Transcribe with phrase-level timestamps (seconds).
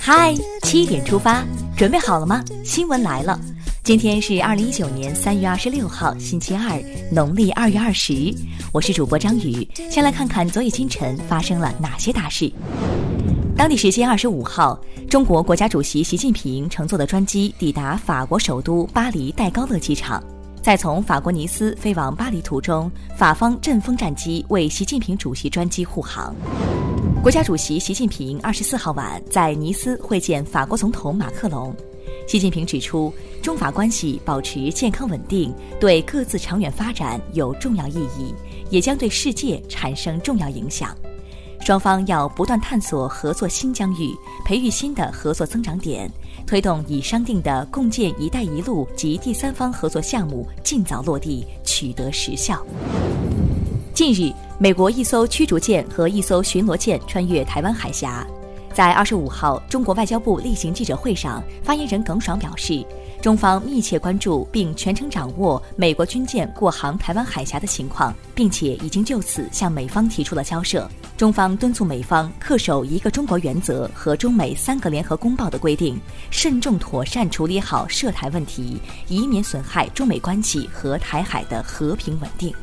[0.00, 0.32] 嗨，
[0.62, 1.44] 七点出发，
[1.76, 2.44] 准备好了吗？
[2.64, 3.36] 新闻来了，
[3.82, 8.32] 今天是二零一九年三月二十六号，星期二，农历二月二十。
[8.72, 12.52] 我是主播张宇，先来看看昨夜今晨发生了哪些大事。
[13.56, 20.22] 当地时间二十五号，中国国家主席习近平乘坐的专机抵达法国首都巴黎戴高乐机场，
[20.68, 26.36] 在从法国尼斯飞往巴黎途中，法方阵风战机为习近平主席专机护航。
[27.22, 31.74] 国家主席习近平二十四号晚在尼斯会见法国总统马克龙。
[32.26, 33.10] 习近平指出，
[33.42, 38.34] 中法关系保持健康稳定，对各自长远发展有重要意义，
[38.68, 40.94] 也将对世界产生重要影响。
[41.68, 46.10] 双方要不断探索合作新疆域，培育新的合作增长点，
[46.46, 52.66] 推动已商定的共建“一带一路”及第三方合作项目尽早落地，取得实效。
[53.92, 58.26] 近日，美国一艘驱逐舰和一艘巡逻舰穿越台湾海峡。
[58.72, 62.84] 在二十五号中国外交部例行记者会上，发言人耿爽表示，
[63.20, 70.88] 中方密切关注并全程掌握美国军舰过航台湾海峡的情况，并且已经就此向美方提出了交涉。
[71.16, 75.98] 中方敦促美方恪守一个中国原则和中美三个联合公报的规定，
[76.30, 82.54] 慎重妥善处理好涉台问题，以免损害中美关系和台海的和平稳定。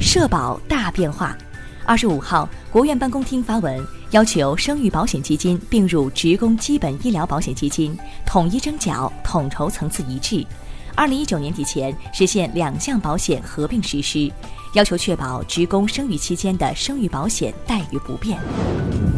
[0.00, 1.36] 社保大变化。
[1.84, 3.80] 二十五号，国务院办公厅发文
[4.12, 10.46] 要求生育保险基金并入职工基本医疗保险基金，统一征缴，统筹层次一致。
[10.94, 14.32] 二零一九年底前实现两项保险合并实施，
[14.74, 18.38] 要求确保职工生育期间的生育保险待遇不变。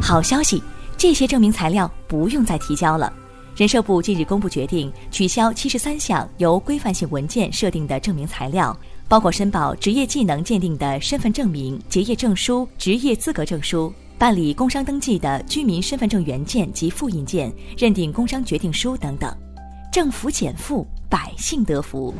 [0.00, 0.62] 好消息，
[0.96, 3.12] 这些证明材料不用再提交了。
[3.54, 8.76] 人社部近日公布决定，取消七十三项由规范性文件设定的证明材料。
[9.06, 19.34] 包括申报职业技能鉴定的身份证明、结业证书、职业资格证书，办理工商登记的居民身份证原件及复印件、认定工商决定书等等，
[19.90, 22.12] 政府减负，百姓得福。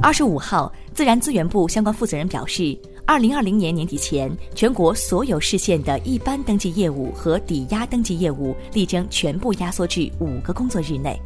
[0.00, 11.20] 二十五号，自然资源部相关负责人表示，二零二零年年底前，全国所有市县的一般登记业务和抵押登记业务，力争全部压缩至五个工作日内。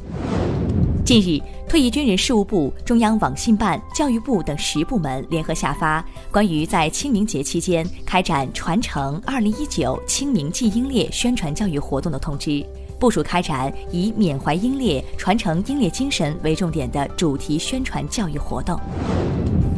[1.06, 12.66] 近日，退役军人事务部、中央网信办、教育部等十部门联合下发关于在清明节期间开展传承二零一九清明祭英烈宣传教育活动的通知，
[12.98, 18.76] 部署开展以缅怀英烈、传承英烈精神为重点的主题宣传教育活动。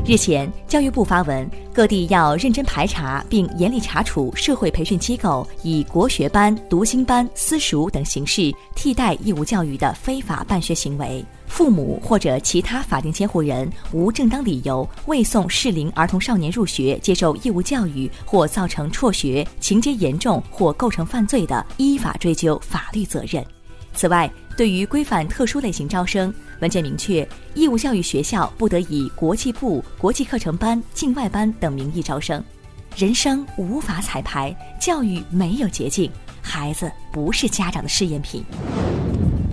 [0.08, 11.22] 日前，教育部发文，各地要认真排查并严厉查处社会培训机构以国学班、读经班、私塾等形式替代义务教育的非法办学行为。
[11.47, 23.44] 父母或者其他法定监护人无正当理由未送适龄儿童少年入学接受义务教育或造成辍学，情节严重或构成犯罪的，依法追究法律责任。
[23.98, 32.41] 此外，对于规范特殊类型招生，文件明确，义务教育学校不得以国际部、国际课程班、境外班等名义招生。
[32.94, 36.09] 人生无法彩排，教育没有捷径，
[36.41, 38.44] 孩子不是家长的试验品。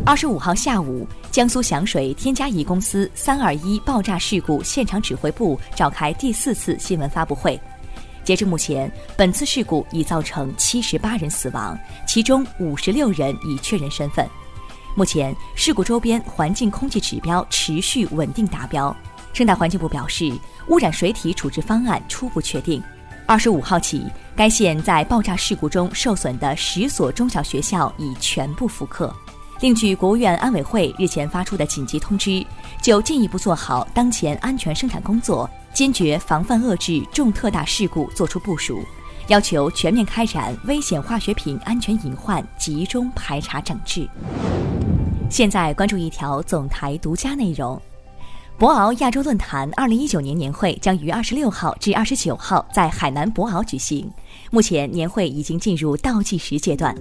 [0.05, 7.59] 二十五号下午，江苏响水天嘉宜公司三二一爆炸事故现场指挥部召开第四次新闻发布会。
[8.25, 11.77] 截至目前，本次事故已造成七十八人死亡，
[12.07, 14.27] 其中五十六人已确认身份。
[14.95, 18.93] 目前，事故周边环境空气指标持续稳定达标。
[19.31, 20.33] 生态环境部表示，
[20.69, 22.81] 污染水体处置方案初步确定。
[23.27, 24.05] 二十五号起，
[24.35, 29.15] 该县在爆炸事故中受损的十所中小学校已全部复课。
[29.61, 32.45] 另据国务院安委会日前发出的紧急通知，
[32.81, 38.81] 就进一步做好当前安全生产工作，坚决防范遏制重特大事故作出部署，
[39.27, 44.07] 要求全面开展危险化学品安全隐患集中排查整治。
[45.29, 47.79] 现在关注一条总台独家内容：
[48.57, 54.09] 博鳌亚洲论坛二零一九年年会将于二十六号至二十九号在海南博鳌举行。
[54.51, 56.95] 目前年会已经进入倒计时阶段，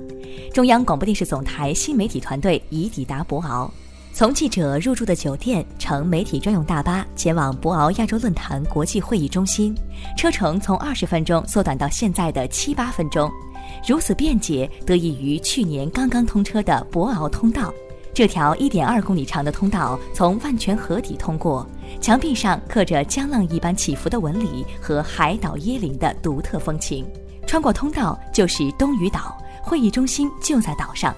[0.52, 3.70] 中央广播电视总台新媒体团队已抵达博鳌，
[4.14, 9.74] 从记者入住的酒店乘媒体专用大巴前往博鳌亚洲论坛国际会议中心，
[10.16, 13.28] 车程从二十分钟缩短到现在的七八分钟，
[13.84, 17.74] 如此便捷得益于去年刚刚通车的博鳌通道。
[18.14, 21.66] 这条1.2公里长的通道从万泉河底通过，
[22.00, 27.04] 墙壁上刻着江浪一般起伏的纹理和海岛椰林的独特风情。
[27.48, 31.12] 穿过通道就是东屿岛，会议中心就在岛上。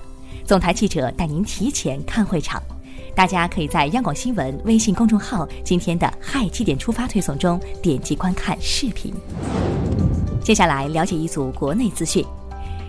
[0.46, 2.62] 总台记者带您提前看会场，
[3.16, 9.10] 大家可以在央广新闻微信公众号今天的“嗨七点出发”推送中点击观看视频。
[10.44, 12.22] 接下来了解一组国内资讯。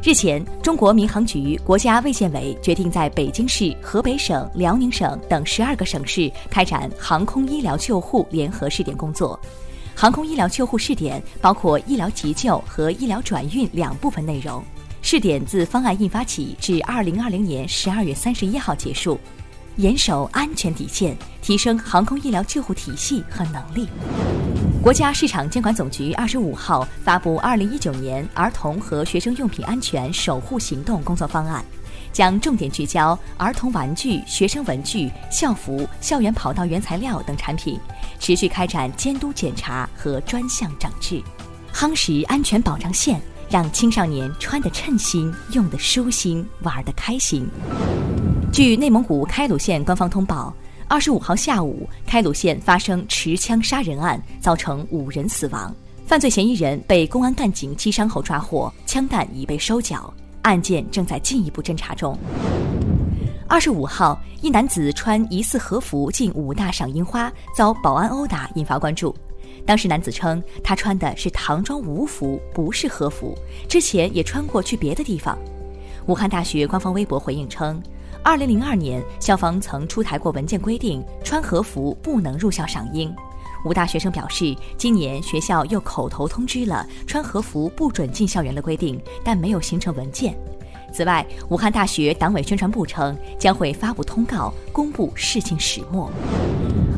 [0.04, 9.40] 日前，中国民航局、国家卫健委决定在北京市、河北省、辽宁省等十二个省市开展航空医疗救护联合试点工作。
[9.96, 14.62] 航空医疗救护试点包括医疗急救和医疗转运两部分内容。
[15.02, 19.18] 试点自方案印发起至二零二零年十二月三十一号结束，
[19.78, 23.88] 严守安全底线，提升航空医疗救护体系和能力。
[24.82, 31.64] 国家市场监管总局二十五号发布《二零一九年儿童和学生用品安全守护行动工作方案》，
[32.12, 37.80] 将重点聚焦儿童玩具、学生文具、校服、校园跑道原材料等产品，
[38.20, 41.22] 持续开展监督检查和专项整治，
[41.72, 47.48] 夯实安全保障线，让青少年穿得称心、用得舒心、玩得开心。
[48.52, 50.54] 据内蒙古开鲁县官方通报。
[50.88, 55.74] 二十五号下午，开鲁县发生持枪杀人案，造成五人死亡。
[56.06, 60.12] 犯罪嫌疑人被公安干警击伤后抓获，枪弹已被收缴，
[60.44, 62.18] 案件正在进一步侦查中。
[63.50, 69.14] 二十五号，一男子穿疑似和服进武大赏樱花，遭保安殴打，引发关注。
[69.66, 75.38] 当时男子称，他穿的是唐装吴服，不是和服，之前也穿过去别的地方。
[76.08, 77.82] 武汉大学官方微博回应称。
[78.28, 83.16] 二零零二年，校方曾出台过文件，规定穿和服不能入校赏樱。
[83.64, 90.38] 武大学生表示，今年学校又口头通知了穿和服不准进校园的规定，但没有形成文件。
[90.92, 96.12] 此外，武汉大学党委宣传部称，将会发布通告，公布事情始末。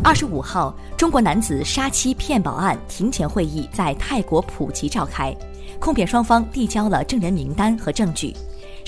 [0.04, 5.32] 二十五号，中国男子杀妻骗保案庭前会议在泰国普吉召开，
[5.80, 8.36] 控辩双方递交了证人名单和证据。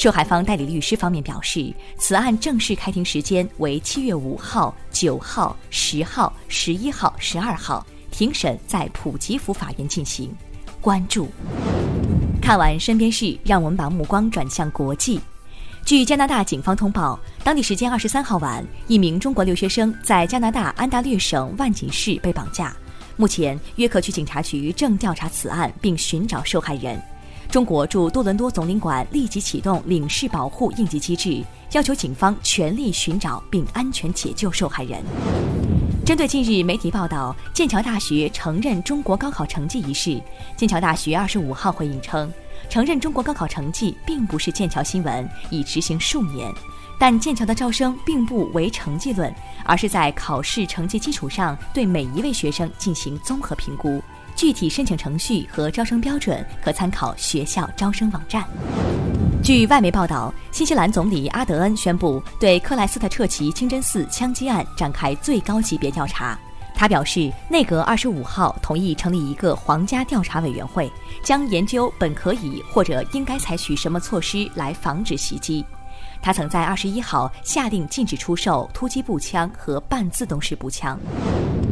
[0.02, 10.34] 受害方代理律师方面表示，此案正式开庭时间为七月五号、九号、十号、十一号、十二号，庭审在普吉府法院进行。
[10.82, 11.30] 关注。
[12.42, 15.22] 看完身边事，让我们把目光转向国际。
[15.86, 22.76] 据加拿大警方通报，当地时间二十三号晚，一名中国留学生在加拿大安大略省万锦市被绑架。
[23.18, 27.00] 目前，约克区警察局正调查此案，并寻找受害人。
[27.52, 31.44] 中国驻多伦多总领馆立即启动领事保护应急机制，
[31.74, 35.04] 要求警方全力寻找并安全解救受害人。
[36.06, 40.18] 针对近日媒体报道剑桥大学承认中国高考成绩一事，
[40.56, 42.32] 剑桥大学二十五号回应称，
[42.70, 46.50] 承认中国高考成绩并不是剑桥新闻，已执行数年，
[46.98, 49.30] 但剑桥的招生并不唯成绩论，
[49.66, 54.02] 而是在考试成绩基础上对每一位学生进行综合评估。
[54.42, 58.44] 具体申请程序和招生标准可参考学校招生网站。
[59.44, 66.36] 据外媒报道，新西兰总理阿德恩宣布对克莱斯特彻奇清真寺枪击案展开最高级别调查。
[66.74, 70.92] 他表示，内阁二十五号同意成立一个皇家调查委员会，
[71.24, 75.64] 将研究本可以或者应该采取什么措施来防止袭击。
[76.22, 81.00] 他曾在二十一号下令禁止出售突击步枪和半自动式步枪。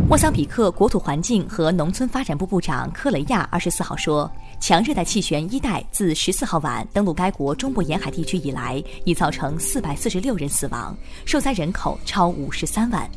[0.10, 4.30] 莫桑比克国土环境和农村发展部部长科雷亚二十四号说，
[4.60, 13.08] 强热带气旋伊代自十四号晚登陆该国中部沿海地区以来，已造成四百四十六人死亡，受灾人口超五十三万。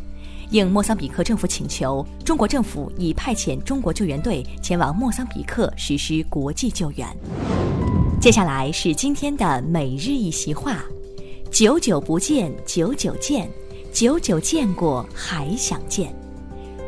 [0.50, 7.08] 应莫桑比克政府请求，中国政府已派遣中国救援队前往莫桑比克实施国际救援。
[8.20, 10.76] 接下来是今天的每日一席话。
[11.52, 13.47] 久久不见，久久见，
[13.92, 16.11] 久久见过还想见。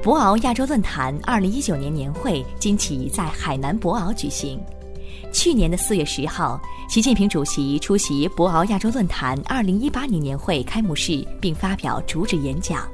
[0.02, 4.58] 博鳌亚洲论坛二零一九年年会今起在海南博鳌举行。
[5.30, 12.88] 去年的四月十号，习近平主席出席博鳌亚洲论坛二零一八年年会开幕式，并发表主旨演讲。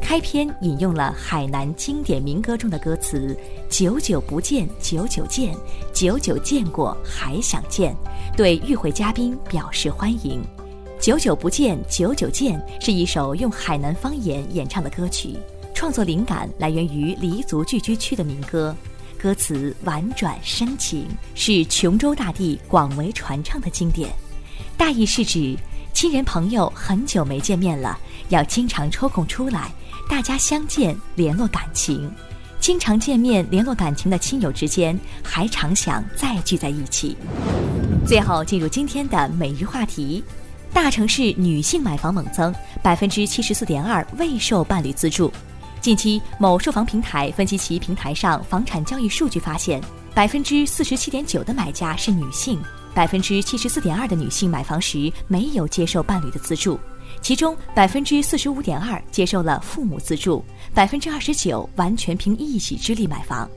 [0.00, 3.36] 开篇引用了海南经典民歌中的歌词
[3.68, 5.54] ：“久久不见，久久见，
[5.92, 7.94] 久久见过还想见。”
[8.34, 10.42] 对与会嘉宾表示欢迎。
[11.00, 15.34] 久久不见，久久见是一首用海南方言演唱的歌曲，
[15.74, 18.76] 创作灵感来源于黎族聚居区的民歌，
[19.18, 24.10] 歌词婉转深情，是琼州大地广为传唱的经典。
[24.76, 25.56] 大意是指
[25.94, 29.72] 亲人朋友很久没见面了，要经常抽空出来，
[30.06, 32.12] 大家相见联络感情。
[32.60, 37.16] 经常见面联络感情的亲友之间，还常想再聚在一起。
[38.06, 40.22] 最后进入今天的每日话题。
[40.72, 45.30] 大城市女性买房猛增，百分之七十四点二未受伴侣资助。
[45.80, 49.80] 近期，某售房平台分析其平台上房产交易数据，发现
[50.14, 52.60] 百分之四十七点九的买家是女性，
[52.94, 56.78] 百分之七十四点二的女性买房时没有接受伴侣的资助，
[57.20, 63.48] 其中百分之四十五点二接受了父母资助，百分之二十九完全凭一己之力买房。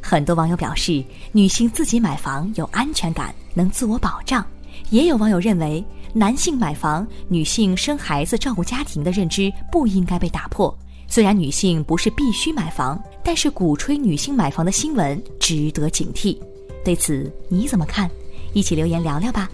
[0.00, 4.44] 很多网友表示，女性自己买房有安全感，能自我保障。
[4.90, 10.76] 也有网友认为，男性买房、女性生孩子、照顾家庭的认知不应该被打破。
[11.08, 16.38] 虽然女性不是必须买房，但是鼓吹女性买房的新闻值得警惕。
[16.84, 18.10] 对此你怎么看？
[18.54, 19.48] 一起留言聊聊吧。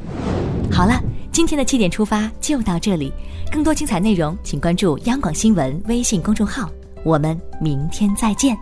[0.71, 1.01] 好了，
[1.33, 3.13] 今天的七点出发就到这里，
[3.51, 6.71] 更多精彩内容请关注央广新闻微信公众号。
[7.05, 8.57] 我们明天再见。